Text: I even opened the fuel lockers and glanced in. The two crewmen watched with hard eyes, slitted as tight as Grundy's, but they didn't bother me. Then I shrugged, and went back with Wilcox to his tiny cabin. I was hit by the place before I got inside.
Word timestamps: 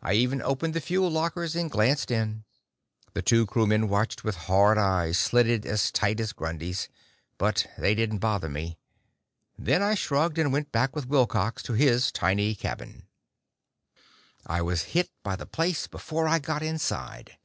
I 0.00 0.12
even 0.12 0.40
opened 0.40 0.74
the 0.74 0.80
fuel 0.80 1.10
lockers 1.10 1.56
and 1.56 1.68
glanced 1.68 2.12
in. 2.12 2.44
The 3.12 3.22
two 3.22 3.44
crewmen 3.44 3.88
watched 3.88 4.22
with 4.22 4.36
hard 4.46 4.78
eyes, 4.78 5.18
slitted 5.18 5.66
as 5.66 5.90
tight 5.90 6.20
as 6.20 6.32
Grundy's, 6.32 6.88
but 7.38 7.66
they 7.76 7.96
didn't 7.96 8.18
bother 8.20 8.48
me. 8.48 8.78
Then 9.58 9.82
I 9.82 9.96
shrugged, 9.96 10.38
and 10.38 10.52
went 10.52 10.70
back 10.70 10.94
with 10.94 11.08
Wilcox 11.08 11.64
to 11.64 11.72
his 11.72 12.12
tiny 12.12 12.54
cabin. 12.54 13.08
I 14.46 14.62
was 14.62 14.82
hit 14.94 15.10
by 15.24 15.34
the 15.34 15.44
place 15.44 15.88
before 15.88 16.28
I 16.28 16.38
got 16.38 16.62
inside. 16.62 17.36